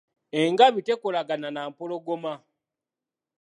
[0.41, 2.33] Engabi tekolagana na mpologoma.